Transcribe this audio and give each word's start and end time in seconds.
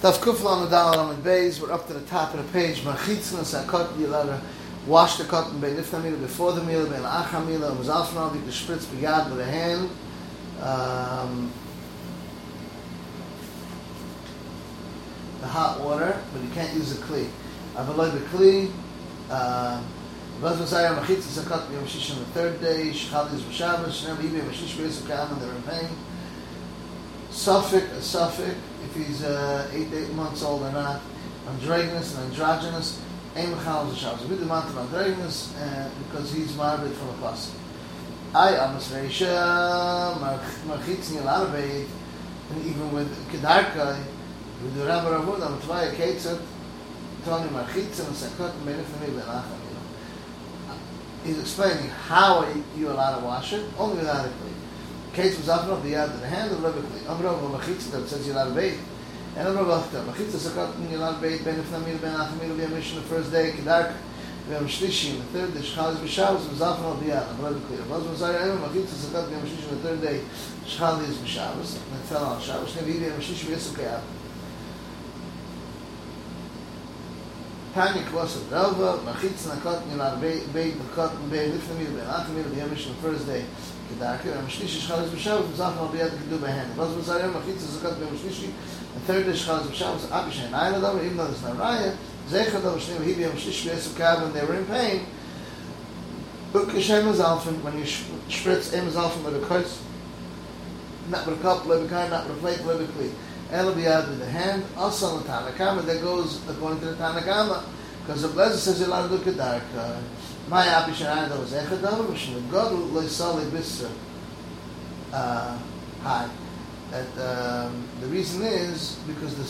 Daf 0.00 0.18
Kufla 0.18 0.50
on 0.50 0.62
the 0.62 0.70
Dalal 0.70 1.00
on 1.00 1.08
the 1.08 1.20
Bays, 1.22 1.60
we're 1.60 1.72
up 1.72 1.88
to 1.88 1.92
the 1.92 2.06
top 2.06 2.32
of 2.32 2.46
the 2.46 2.52
page. 2.52 2.82
Machitzna 2.82 3.40
Sakot, 3.40 3.96
to 3.96 4.40
wash 4.86 5.16
the 5.16 5.24
cotton 5.24 5.58
by 5.58 5.70
Nifta 5.70 6.00
Mila 6.00 6.16
before 6.18 6.52
the 6.52 6.62
meal, 6.62 6.86
by 6.86 6.98
Acha 6.98 7.44
Mila, 7.44 7.70
and 7.70 7.78
was 7.80 7.88
often 7.88 8.16
all 8.16 8.30
the 8.30 8.38
spritz 8.52 8.84
begad 8.84 9.28
with 9.28 9.40
a 9.40 9.44
hand. 9.44 9.90
Um, 10.62 11.50
the 15.40 15.48
hot 15.48 15.80
water, 15.80 16.16
but 16.32 16.42
you 16.44 16.50
can't 16.50 16.72
use 16.74 16.92
a 16.96 17.02
kli. 17.02 17.28
Avaloi 17.74 18.12
the 18.12 18.20
kli, 18.26 18.70
Vaz 19.28 20.60
Messiah 20.60 20.94
Machitzna 20.94 21.42
Sakot, 21.42 21.72
Yom 21.72 21.84
Shish 21.88 22.12
on 22.12 22.20
the 22.20 22.24
third 22.26 22.60
day, 22.60 22.90
Shechal 22.90 23.34
is 23.34 23.42
B'Shabbos, 23.42 24.04
Shnem 24.04 24.20
Ibi, 24.20 24.42
Mashish 24.42 24.76
B'Yisrael 24.76 25.08
Kam, 25.08 25.32
and 25.32 25.42
they're 25.42 25.52
in 25.52 25.62
pain. 25.62 25.88
Safek, 27.38 27.84
a 27.92 28.00
Safek, 28.00 28.56
if 28.84 28.96
he's 28.96 29.22
uh, 29.22 29.70
eight, 29.72 29.86
eight 29.94 30.12
months 30.12 30.42
old 30.42 30.60
or 30.60 30.72
not, 30.72 31.00
androgynous 31.46 32.16
and 32.16 32.32
androgynous, 32.32 33.00
aim 33.36 33.54
Chal 33.62 33.94
Shabbos. 33.94 34.26
We 34.26 34.38
demand 34.38 34.68
him 34.68 34.78
androgynous 34.78 35.54
uh, 35.54 35.88
because 36.02 36.32
he's 36.32 36.56
married 36.56 36.92
from 36.94 37.10
a 37.10 37.12
pasuk. 37.22 37.54
I 38.34 38.56
am 38.56 38.74
a 38.74 38.78
Reisha, 38.80 40.18
Marchitzni 40.66 41.22
Alarabeit, 41.22 41.86
and 42.50 42.66
even 42.66 42.92
with 42.92 43.08
Kedarkai, 43.30 44.02
with 44.64 44.74
the 44.74 44.84
Rabbi 44.84 45.08
Ravud, 45.08 45.40
I'm 45.40 45.60
Tvaya 45.60 45.94
Ketzat, 45.94 46.42
Tony 47.24 47.48
Marchitz 47.50 48.00
and 48.04 48.16
Sakot, 48.16 48.52
and 48.52 48.66
Benef 48.66 49.00
Nami 49.00 49.16
Ben 49.16 49.44
He's 51.24 51.38
explaining 51.38 51.88
how 51.88 52.52
you 52.76 52.90
allowed 52.90 53.20
to 53.20 53.24
wash 53.24 53.52
it, 53.52 53.64
only 53.78 53.98
without 53.98 54.26
a 54.26 54.28
clean. 54.28 54.57
case 55.18 55.36
was 55.36 55.48
up 55.48 55.66
of 55.66 55.82
the 55.82 55.96
other 55.96 56.24
hand 56.26 56.52
of 56.52 56.62
Rabbi 56.62 56.78
Kli. 56.78 57.10
Amra 57.10 57.32
wa 57.32 57.58
machitz 57.58 57.90
that 57.90 58.06
says 58.06 58.24
you 58.24 58.34
have 58.34 58.54
bait. 58.54 58.78
And 59.36 59.48
Amra 59.48 59.64
of 59.64 59.90
the 59.90 59.98
machitz 59.98 60.30
that 60.30 60.54
got 60.54 60.70
cut 60.70 60.76
in 60.76 60.92
you'll 60.92 61.02
have 61.02 61.20
bait 61.20 61.44
ben 61.44 61.56
ifnamir 61.56 62.00
ben 62.00 62.14
achmir 62.14 62.56
we 62.56 62.62
amish 62.62 62.94
on 62.94 63.02
the 63.02 63.08
first 63.10 63.32
day 63.32 63.50
kedark 63.50 63.94
we 64.48 64.54
am 64.54 64.68
shlishi 64.68 65.18
the 65.18 65.24
third 65.34 65.54
day 65.54 65.60
shchaz 65.60 65.96
b'shavuz 65.96 66.48
was 66.48 66.62
up 66.62 66.78
of 66.78 67.04
the 67.04 67.10
other 67.10 67.32
of 67.32 67.42
Rabbi 67.42 67.92
Was 67.92 68.06
was 68.06 68.22
I 68.22 68.46
am 68.46 68.58
machitz 68.58 68.94
that 68.94 69.12
got 69.12 69.28
cut 69.28 69.32
in 69.32 69.40
shlishi 69.40 69.70
the 69.70 69.76
third 69.88 70.00
day 70.02 70.20
shchaz 70.64 71.02
Bishal 71.02 71.52
b'shavuz 71.56 71.76
and 71.82 72.00
it's 72.00 72.12
all 72.12 72.24
on 72.26 72.40
shavuz 72.40 72.78
and 72.78 72.86
we 72.86 73.04
am 73.04 73.20
shlishi 73.20 73.48
we 73.48 73.54
yesu 73.56 73.74
kayavuz. 73.74 74.17
Tanya 77.78 78.02
Klos 78.02 78.34
of 78.34 78.50
Machitz 79.04 79.46
Nakot 79.46 79.86
Milan 79.86 80.18
Beit 80.20 80.42
Yemish 80.50 80.74
and 82.88 83.00
Kedu 83.00 83.24
Behen. 83.24 83.46
Machitz 84.00 85.54
Zakot 85.54 85.92
and 90.44 90.54
Ayla 90.54 91.04
even 91.04 91.16
though 91.16 91.28
there's 91.28 91.44
no 91.44 91.52
Raya, 91.52 91.96
Zecha 92.28 92.60
Dover 92.60 92.80
Shneim 92.80 93.04
Hibi 93.04 93.18
Yom 93.18 93.32
Shlishi 93.34 93.70
B'Esu 93.70 94.22
and 94.24 94.34
they 94.34 94.44
were 94.44 94.56
in 94.56 94.66
pain, 94.66 95.06
Book 96.52 96.72
Hashem 96.72 97.06
is 97.06 97.20
Alfen, 97.20 97.62
when 97.62 97.78
you 97.78 97.84
spritz 97.84 98.74
Em 98.74 98.88
is 98.88 98.96
with 98.96 99.40
a 99.40 99.46
curse, 99.46 99.80
not 101.10 101.24
with 101.28 101.38
a 101.38 101.42
cup, 101.42 101.64
not 101.64 101.78
with 101.78 101.92
a 101.92 102.34
plate, 102.40 102.60
with 102.64 102.80
a 102.80 102.92
plate. 102.94 103.14
Ela 103.50 103.72
biyad 103.72 104.08
with 104.08 104.18
the 104.18 104.26
hand, 104.26 104.62
also 104.76 105.06
on 105.06 105.22
the 105.22 105.28
Tanakama, 105.28 105.84
that 105.86 106.02
goes 106.02 106.46
according 106.48 106.80
to 106.80 106.86
the 106.86 106.96
Tanakama, 106.96 107.64
because 108.00 108.22
the 108.22 108.28
Blazer 108.28 108.58
says 108.58 108.78
you're 108.80 108.88
allowed 108.88 109.08
to 109.08 109.18
do 109.18 109.30
Kedarka. 109.32 110.02
My 110.48 110.66
api 110.66 110.92
shanai 110.92 111.28
that 111.28 111.38
was 111.38 111.52
echad 111.52 111.78
davar, 111.80 112.08
but 112.08 112.16
shem 112.16 112.48
god 112.50 112.72
lo 112.72 113.02
yisali 113.02 113.44
bisra. 113.50 113.90
Uh, 115.12 115.58
hi. 116.02 116.28
That 116.90 117.66
um, 117.66 117.86
the 118.00 118.06
reason 118.06 118.42
is 118.42 118.96
because 119.06 119.36
the 119.36 119.44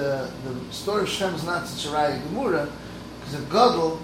the 0.00 0.30
the 0.48 0.72
story 0.72 1.02
of 1.02 1.08
Shem 1.08 1.32
is 1.34 1.44
not 1.44 1.68
such 1.68 1.86
a 1.86 1.94
raya 1.94 2.20
gemura 2.22 2.68
because 3.20 3.34
a 3.40 3.44
gadol 3.46 4.00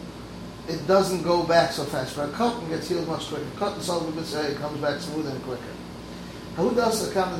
it 0.68 0.86
doesn't 0.86 1.22
go 1.24 1.42
back 1.42 1.72
so 1.72 1.82
fast. 1.82 2.14
But 2.14 2.28
a 2.28 2.32
cotton 2.32 2.68
gets 2.68 2.88
healed 2.88 3.08
much 3.08 3.26
quicker. 3.26 3.44
Cotton 3.56 3.82
solid 3.82 4.14
bisra 4.14 4.50
it 4.50 4.58
comes 4.58 4.80
back 4.80 5.00
smoother 5.00 5.30
and 5.30 5.42
quicker. 5.42 5.62
How 6.54 6.70
does 6.70 7.04
the 7.04 7.12
come 7.12 7.36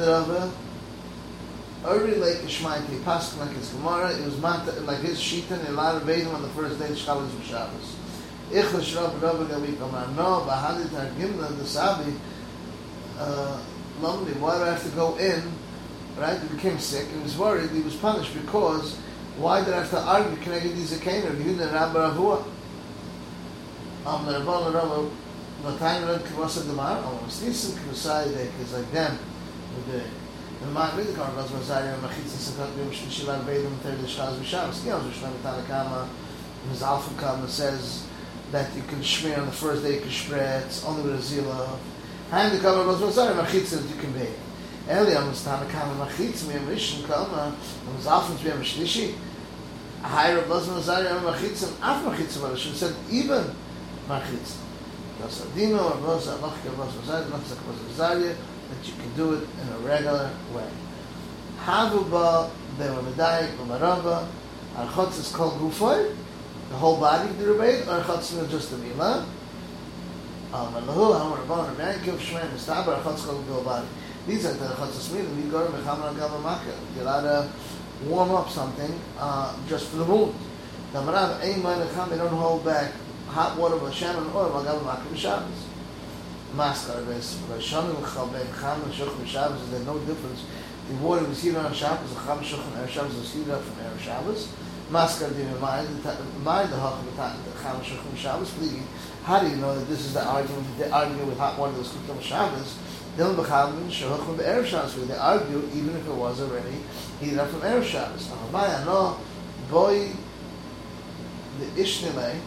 Every 1.87 2.17
late 2.17 2.45
Ishmael 2.45 2.83
passed 3.05 3.39
like 3.39 3.51
his 3.51 3.69
Gemara, 3.71 4.11
it 4.11 4.25
was 4.25 4.37
mata, 4.41 4.73
like 4.81 4.99
his 4.99 5.19
Shita 5.19 5.53
and 5.53 5.69
Elad 5.69 6.01
Beidim 6.01 6.35
on 6.35 6.43
the 6.43 6.49
first 6.49 6.79
day 6.79 6.89
of 6.89 6.97
Shalos 6.97 7.31
and 7.31 7.45
Shabbos. 7.45 7.97
Ich 8.51 8.73
l'shrab 8.73 9.23
rabbi 9.23 9.45
gavi 9.45 9.79
kamar, 9.79 10.09
no, 10.17 10.45
bahadi 10.49 10.87
targimna, 10.89 11.57
the 11.57 11.65
Sabi, 11.65 12.15
uh, 13.19 13.61
Lomni, 14.01 14.35
why 14.41 14.57
do 14.57 14.65
I 14.65 14.71
have 14.71 14.83
to 14.83 14.89
go 14.91 15.17
in? 15.19 15.43
Right, 16.19 16.41
he 16.41 16.49
became 16.49 16.81
sick, 16.81 17.07
he 17.15 17.23
was 17.23 17.39
worried, 17.39 17.71
he 17.71 17.81
was 17.81 17.95
punished 17.95 18.35
because 18.35 18.97
why 19.37 19.65
did 19.65 19.73
I 19.73 19.79
have 19.85 19.91
to 19.91 20.01
argue, 20.01 20.37
can 20.43 20.55
I 20.55 20.61
get 20.61 20.75
these 20.75 20.99
akaner, 20.99 21.37
you 21.39 21.45
didn't 21.45 21.69
have 21.69 21.95
know, 21.95 22.01
rabbi 22.01 22.17
Ravua? 22.17 22.45
Um, 24.05 24.27
the 24.27 24.33
Rabbanu 24.41 24.75
Rabbi, 24.75 25.79
Vatayin 25.79 26.09
Reb 26.09 26.25
Kivasa 26.25 26.67
Demar, 26.67 27.03
Olam 27.03 27.29
Snisim 27.29 27.79
Kivasai 27.79 28.33
Dek, 28.33 28.61
is 28.61 28.73
like 28.73 28.91
them, 28.91 29.17
we're 29.87 30.03
with 30.61 30.61
the, 30.61 30.65
and 30.67 30.75
my 30.75 30.97
really 30.97 31.15
car 31.15 31.31
was 31.35 31.51
was 31.53 31.71
I 31.71 31.87
am 31.87 32.01
machitz 32.01 32.33
and 32.35 32.69
sakat 32.69 32.77
bim 32.77 32.91
shishila 32.91 33.45
beidem 33.45 33.77
third 33.79 34.01
the 34.01 34.07
shaz 34.07 34.37
b'sham 34.37 34.71
skiyam 34.71 35.01
zishlam 35.11 35.33
tanakama 35.43 36.09
his 36.71 36.83
alpha 36.83 37.15
kama 37.21 37.49
says 37.49 38.07
that 38.51 38.75
you 38.75 38.83
can 38.83 39.03
smear 39.03 39.39
on 39.39 39.47
the 39.47 39.53
first 39.53 39.83
day, 39.83 39.95
you 39.97 40.01
can 40.01 40.11
spread, 40.11 40.65
it's 40.65 40.85
only 40.85 41.03
with 41.03 41.15
a 41.15 41.19
zila. 41.19 41.79
Hand 42.31 42.57
the 42.57 42.61
cover 42.61 42.87
was 42.87 43.01
mazar, 43.01 43.35
machitz 43.35 43.71
that 43.71 43.89
you 43.89 44.01
can 44.01 44.13
be. 44.13 44.29
Eli 44.91 45.13
am 45.13 45.33
stana 45.33 45.69
kama 45.71 46.07
machitz 46.07 46.47
mi 46.49 46.59
mission 46.67 47.05
kama, 47.05 47.55
am 47.87 47.97
zafens 48.01 48.43
mi 48.43 48.65
shlishi. 48.65 49.15
A 50.03 50.09
higher 50.09 50.39
of 50.39 50.49
lazar 50.49 50.73
mazar 50.73 51.07
am 51.07 51.23
machitz 51.23 51.67
and 51.67 51.77
af 51.83 52.05
machitz 52.05 52.41
but 52.41 52.59
she 52.59 52.73
said 52.73 52.95
even 53.11 53.45
machitz. 54.09 54.57
Das 55.21 55.43
adino 55.43 56.03
or 56.03 56.07
was 56.07 56.29
a 56.29 56.37
lach 56.39 56.55
ke 56.63 56.77
was 56.77 56.93
mazar, 56.95 57.25
lach 57.31 57.45
zak 57.47 57.59
was 57.67 57.77
mazar 57.77 58.37
that 58.69 58.87
you 58.87 58.95
can 58.95 59.15
do 59.15 59.35
it 59.35 59.49
in 59.63 59.69
a 59.73 59.79
regular 59.79 60.31
way. 60.55 60.69
Havu 61.61 62.11
ba 62.11 62.51
be 62.79 62.85
medai, 62.85 63.57
ba 63.57 63.65
maraba, 63.65 65.19
is 65.19 65.33
called 65.33 65.55
gufoy, 65.55 66.15
the 66.69 66.77
whole 66.77 66.99
body 66.99 67.29
the 67.33 67.53
rebate 67.53 67.83
or 67.89 68.01
chatzim 68.03 68.49
just 68.51 68.71
the 68.71 68.77
mila. 68.79 69.27
And 70.53 70.89
the 70.89 70.93
whole 70.93 71.13
hamar 71.13 71.45
ban 71.47 71.69
and 71.69 71.79
man 71.79 72.05
give 72.05 72.21
shmein 72.21 72.51
the 72.53 72.59
stab 72.59 72.89
or 72.89 72.97
chatzim 72.97 73.65
body. 73.65 73.87
These 74.27 74.47
are 74.47 74.53
the 74.53 74.67
chatzim 74.67 75.15
mila. 75.15 75.35
We 75.35 75.51
go 75.51 75.67
to 75.67 75.73
mechamar 75.73 76.17
gav 76.17 76.31
makka 76.43 76.75
you 76.97 77.03
gotta 77.03 77.51
warm 78.05 78.31
up 78.31 78.51
something 78.51 79.01
uh, 79.19 79.57
just 79.69 79.89
for 79.89 79.97
the 79.97 80.05
wound. 80.05 80.35
The 80.93 81.01
marav 81.01 81.43
ein 81.43 81.63
man 81.63 81.81
they 82.11 82.17
don't 82.17 82.29
hold 82.29 82.65
back. 82.65 82.93
Hot 83.29 83.59
water 83.59 83.77
with 83.77 83.95
shaman 83.95 84.27
or 84.31 84.63
gav 84.63 84.83
makka 84.83 85.68
maskar 86.55 87.07
bes 87.07 87.39
chal 87.61 88.27
ben 88.29 88.47
cham 88.59 88.83
and 88.83 88.93
shukh 88.93 89.27
shabbos 89.27 89.71
there's 89.71 89.87
no 89.87 89.99
difference 90.01 90.45
the 90.89 90.95
water 90.97 91.25
was 91.25 91.43
heated 91.43 91.59
on 91.59 91.73
shabbos 91.73 92.15
the 92.15 92.21
cham 92.21 92.43
shukh 92.43 92.77
and 92.77 92.91
shabbos 92.91 93.15
was 93.15 93.49
up 93.51 93.63
from 93.63 93.99
shabbos 93.99 94.49
Maskar 94.91 95.37
Dina 95.37 95.55
Mind, 95.59 95.87
mind 96.43 96.71
the 96.71 96.77
Hacham 96.77 97.05
the 97.05 97.63
Cham 97.63 97.77
Shachum 97.83 98.17
Shabbos, 98.17 98.51
please. 98.53 98.81
How 99.23 99.41
do 99.41 99.49
you 99.49 99.57
know 99.57 99.79
that 99.79 99.87
this 99.87 100.01
is 100.01 100.15
the 100.15 100.25
argument, 100.25 100.67
they 100.79 100.91
argue 100.91 101.27
with 101.27 101.37
hot 101.37 101.59
water 101.59 101.73
that's 101.73 101.93
cooked 101.93 102.09
on 102.09 102.21
Shabbos? 102.21 102.79
Dilm 103.19 103.37
B'cham 103.37 103.87
Shachum 103.91 104.39
Erev 104.39 104.65
Shabbos, 104.65 104.97
where 104.97 105.05
they 105.05 105.17
argue 105.17 105.59
even 105.75 105.95
if 105.95 106.07
it 106.07 106.15
was 106.15 106.41
already 106.41 106.79
heated 107.21 107.39
up 107.39 107.49
from 107.51 107.61
Erev 107.61 107.85
Shabbos. 107.85 108.31
Now, 108.31 108.49
Maya, 108.51 108.83
no, 108.87 109.19
boy, 109.71 110.09
the 111.61 111.67
Ishnile, 111.83 112.41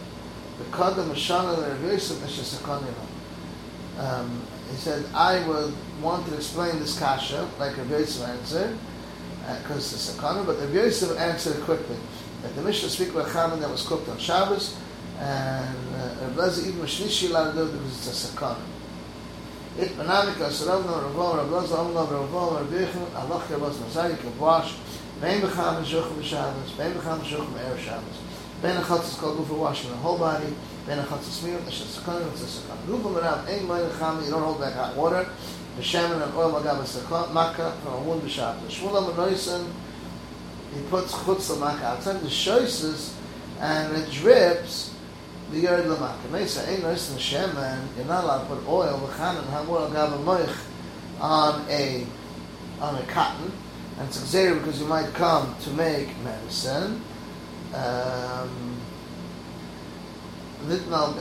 the 0.58 0.64
Kadam 0.64 1.10
Mashana, 1.10 1.54
the 1.54 1.62
Rav 1.62 1.92
Yosef, 1.92 2.16
Meshasakonina. 2.18 3.21
Um, 3.98 4.42
he 4.70 4.76
said, 4.76 5.04
I 5.14 5.46
would 5.46 5.74
want 6.00 6.26
to 6.28 6.34
explain 6.34 6.78
this 6.78 6.98
kasha, 6.98 7.48
like 7.58 7.76
Rav 7.76 7.90
Yosef 7.90 8.26
answered, 8.28 8.78
because 9.62 9.92
uh, 9.92 9.96
it's 9.96 10.16
a 10.16 10.20
sakana, 10.20 10.46
but 10.46 10.58
Rav 10.58 10.74
Yosef 10.74 11.18
answered 11.18 11.62
quickly 11.62 11.96
that 12.42 12.54
the 12.56 12.62
Mishnah 12.62 12.88
speak 12.88 13.10
about 13.10 13.32
chaman 13.32 13.60
that 13.60 13.70
was 13.70 13.86
cooked 13.86 14.08
on 14.08 14.18
Shabbos, 14.18 14.76
and 15.18 15.94
uh, 15.94 16.28
Rav 16.34 16.50
Lezer 16.50 16.66
even 16.66 16.80
Shlishi 16.82 17.30
allowed 17.30 17.52
to 17.52 17.66
do 17.66 17.72
because 17.72 18.08
it's 18.08 18.24
a 18.24 18.28
sakana. 18.28 18.62
It 19.78 19.90
manamika 19.90 20.48
saravna 20.48 21.14
Rav 21.14 21.16
Rav 21.16 21.48
Lezer 21.48 21.78
Amna 21.78 22.10
Rav 22.10 22.32
Rav 22.32 22.66
Yechon 22.68 23.14
Allah 23.14 23.42
Rav 23.50 23.74
Mazari 23.76 24.10
you 24.10 24.16
can 24.16 24.38
wash 24.38 24.74
Bein 25.22 25.40
b'chaman 25.40 25.84
shuchim 25.84 26.18
b'Shabbos, 26.18 26.76
bein 26.76 26.92
b'chaman 26.94 27.20
shuchim 27.20 27.46
b'Erev 27.54 27.78
Shabbos, 27.78 28.18
bein 28.62 28.76
achatz 28.76 29.08
is 29.08 29.14
called 29.18 29.44
for 29.46 29.54
washing 29.54 29.90
the 29.90 29.96
whole 29.96 30.16
body, 30.16 30.54
bein 30.86 30.98
achatz 30.98 31.22
is 31.22 31.34
smeared, 31.34 31.66
it's 31.66 31.80
a 31.82 32.00
sakana, 32.00 32.30
it's 32.30 32.42
a 32.42 32.60
sakana. 32.60 32.86
Ruba 32.86 33.08
merav, 33.08 33.48
ein 33.48 33.66
mein 33.66 33.90
chaman, 33.98 34.24
you 34.24 34.30
don't 34.30 34.42
hold 34.42 34.60
back 34.60 34.74
hot 34.74 34.96
water, 34.96 35.28
b'shaman 35.76 36.22
and 36.22 36.34
oil 36.34 36.52
magav 36.52 36.78
sakana, 36.84 37.32
makkah 37.32 37.76
from 37.82 37.94
a 37.94 38.00
wound 38.02 38.22
b'Shabbos. 38.22 38.70
Shmuel 38.70 39.12
Amanoisen, 39.12 39.66
he 40.74 40.80
puts 40.88 41.12
chutz 41.12 41.50
lamaka 41.52 41.82
outside 41.82 42.20
the 42.20 42.28
shoises, 42.28 43.14
and 43.58 43.96
it 43.96 44.10
drips 44.10 44.94
the 45.50 45.58
yard 45.58 45.84
lamaka. 45.84 46.30
Mesa 46.30 46.68
ain't 46.70 46.82
nice 46.82 47.10
in 47.12 47.18
Shem, 47.18 47.56
and 47.56 47.88
you're 47.96 48.06
not 48.06 48.22
allowed 48.22 48.48
to 48.48 48.54
put 48.54 48.68
oil, 48.68 48.98
v'chanan, 49.08 49.44
hamur 49.46 49.80
al 49.80 49.90
gav 49.90 50.12
moich 50.24 50.56
on 51.20 51.66
a 51.68 52.06
on 52.80 52.94
a 52.96 53.02
cotton, 53.06 53.52
and 53.98 54.08
it's 54.08 54.18
exer 54.18 54.58
because 54.58 54.80
you 54.80 54.86
might 54.86 55.12
come 55.14 55.54
to 55.62 55.70
make 55.70 56.16
medicine. 56.24 57.00
Um, 57.74 58.76
Litna 60.66 61.14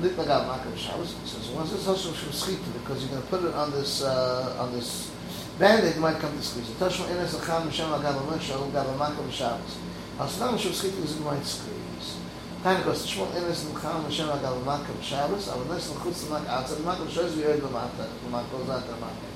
Litna 0.00 0.26
got 0.26 0.46
Makar 0.46 0.76
Shabbos. 0.76 1.14
Says 1.24 1.48
once 1.50 1.72
it's 1.72 1.86
also 1.86 2.10
from 2.12 2.32
Schita 2.32 2.72
because 2.72 3.02
you're 3.02 3.10
going 3.10 3.22
to 3.22 3.28
put 3.28 3.44
it 3.44 3.54
on 3.54 3.70
this 3.70 4.02
uh, 4.02 4.56
on 4.58 4.72
this 4.72 5.10
band-aid, 5.58 5.96
might 5.98 6.18
come 6.18 6.36
to 6.36 6.42
squeeze 6.42 6.70
it. 6.70 6.78
Tashma 6.78 7.10
Ines 7.10 7.34
Acham 7.34 7.64
Hashem 7.66 7.86
Agav 7.86 8.16
Moshe 8.26 8.50
Agav 8.50 8.98
Makar 8.98 9.30
Shabbos. 9.30 9.78
Also, 10.18 10.56
from 10.56 10.72
Schita 10.72 11.04
is 11.04 11.16
it 11.16 11.22
might 11.22 11.44
squeeze. 11.44 12.16
Of 12.64 12.84
goes 12.84 13.06
Tashma 13.06 13.36
Ines 13.36 13.64
Acham 13.66 14.04
Hashem 14.04 14.26
Agav 14.26 14.64
Makar 14.64 15.02
Shabbos. 15.02 15.48
Aber 15.48 15.64
Nes 15.72 15.90
Lachutz 15.90 16.30
Mak 16.30 16.48
Outside 16.48 16.84
Makar 16.84 17.08
Shabbos 17.08 17.36
we 17.36 17.42
heard 17.42 17.60
the 17.60 17.68
Makar 17.68 18.08
Makar 18.30 18.64
Zat 18.66 18.88
Makar. 19.00 19.30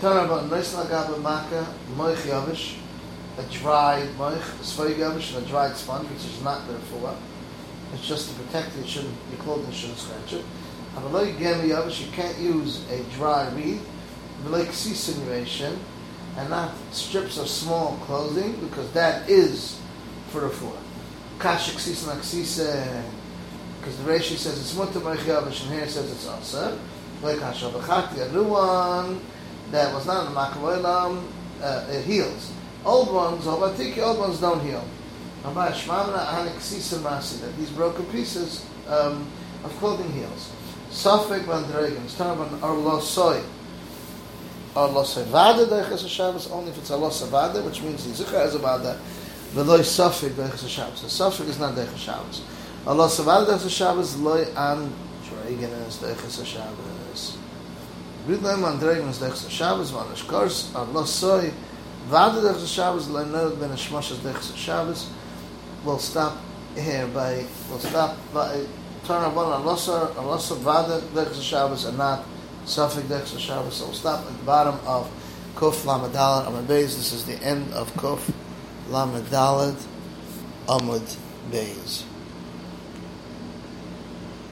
Turn 0.00 0.24
about 0.26 0.50
Nes 0.50 0.74
Lagav 0.74 1.22
Makar 1.22 1.66
Moich 1.96 2.26
Yavish 2.26 2.78
a 3.38 3.42
dried 3.52 4.08
moich, 4.18 4.36
a 4.36 4.94
yavish, 4.94 5.36
and 5.36 5.46
a 5.46 5.48
dried 5.48 5.76
sponge, 5.76 6.08
which 6.10 6.24
is 6.24 6.42
not 6.42 6.66
there 6.68 6.78
for 6.78 7.16
it's 7.94 8.06
just 8.06 8.28
to 8.28 8.42
protect 8.42 8.76
it, 8.76 8.86
shouldn't, 8.86 9.14
your 9.30 9.40
clothing 9.40 9.72
shouldn't 9.72 9.98
scratch 9.98 10.34
it. 10.34 10.44
Avaloi 10.94 11.34
gemi 11.36 11.70
yavish, 11.70 12.04
you 12.04 12.12
can't 12.12 12.36
use 12.38 12.84
a 12.90 13.02
dry 13.14 13.48
reed, 13.54 13.80
like 14.46 14.72
sea 14.72 14.94
simulation, 14.94 15.78
and 16.36 16.50
not 16.50 16.72
strips 16.92 17.38
of 17.38 17.48
small 17.48 17.96
clothing, 18.02 18.56
because 18.60 18.90
that 18.92 19.28
is 19.28 19.80
for 20.28 20.42
the 20.42 20.48
four. 20.50 20.76
Kashik 21.38 21.78
sisa 21.78 22.14
naksisa, 22.14 22.98
uh, 22.98 23.02
because 23.80 23.96
the 23.98 24.10
Reishi 24.10 24.36
says 24.36 24.58
it's 24.58 24.76
mutter 24.76 25.00
moich 25.00 25.18
yavish, 25.18 25.62
and 25.62 25.72
here 25.72 25.84
it 25.84 25.90
says 25.90 26.10
it's 26.10 26.26
also. 26.28 26.78
Like 27.20 27.40
a 27.40 28.32
new 28.32 28.44
one 28.44 29.20
that 29.72 29.92
was 29.92 30.06
not 30.06 30.26
in 30.26 30.34
the 30.34 30.40
Makavoilam, 30.40 31.06
um, 31.06 31.28
uh, 31.60 31.64
uh 31.64 31.86
it 31.90 32.04
heals. 32.04 32.52
Old 32.84 33.12
ones, 33.12 33.46
I 33.46 33.72
think 33.74 33.96
the 33.96 34.02
old 34.02 34.18
ones 34.18 34.40
don't 34.40 34.60
heal 34.60 34.84
that 35.44 37.54
these 37.56 37.70
broken 37.70 38.04
pieces 38.06 38.66
um, 38.88 39.26
of 39.64 39.70
clothing 39.78 40.10
heels. 40.12 40.52
Safek 40.90 41.44
Vandregan, 41.44 42.06
Starban 42.06 42.48
Arlosoi. 42.60 43.44
Arlosoi 44.74 45.24
Vada 45.24 45.66
Deiches 45.66 46.08
Shabbos, 46.08 46.50
only 46.50 46.70
if 46.70 46.78
it's 46.78 46.90
Arlosoi 46.90 47.28
Vada, 47.28 47.62
which 47.62 47.82
means 47.82 48.04
the 48.04 48.24
Zikra 48.24 48.46
is 48.46 48.54
a 48.54 48.58
Vada, 48.58 48.98
Veloy 49.52 49.80
Safek 49.80 50.30
Deiches 50.30 50.68
Shabbos. 50.68 51.02
The 51.02 51.08
Safek 51.08 51.48
is 51.48 51.58
not 51.58 51.74
Deiches 51.74 51.98
Shabbos. 51.98 52.42
Arlosoi 52.84 53.24
Vada 53.24 53.52
Deiches 53.52 53.76
Shabbos, 53.76 54.16
Loy 54.16 54.44
An 54.56 54.92
Dragon 55.28 55.70
is 55.70 55.96
Deiches 55.96 56.44
Shabbos. 56.44 57.36
Vandregan 58.26 59.08
is 59.08 59.18
Deiches 59.18 59.50
Shabbos, 59.50 59.90
Vanish 59.90 60.24
Kors, 60.24 60.70
Arlosoi 60.72 61.52
Vada 62.08 62.40
Deiches 62.40 62.74
Shabbos, 62.74 63.10
Loy 63.10 63.24
Nerod 63.24 63.60
Ben 63.60 63.68
Ashmosh 63.68 64.12
is 64.12 64.56
Shabbos, 64.56 65.10
we'll 65.84 65.98
stop 65.98 66.38
here 66.74 67.06
by 67.08 67.44
we'll 67.68 67.78
stop 67.78 68.16
by 68.32 68.64
turn 69.04 69.22
on 69.24 69.34
one 69.34 69.48
Alosa 69.48 70.14
Alosa 70.14 70.56
Vada 70.56 71.02
Dechs 71.14 71.38
Shabbos 71.38 71.84
and 71.84 71.98
not 71.98 72.24
Safek 72.64 73.06
Dechs 73.10 73.38
Shabbos. 73.38 73.76
So 73.76 73.84
we'll 73.84 73.94
stop 73.94 74.24
at 74.24 74.38
the 74.38 74.44
bottom 74.44 74.80
of 74.86 75.06
Kuf 75.54 75.84
Lamed 75.84 76.14
Dalet 76.14 76.46
Amud 76.46 76.64
Beis. 76.64 76.96
This 76.96 77.12
is 77.12 77.26
the 77.26 77.34
end 77.44 77.74
of 77.74 77.92
Kuf 77.92 78.32
Lamed 78.88 79.26
Dalet 79.26 79.76
Amud 80.66 81.14
Beis. 81.50 82.04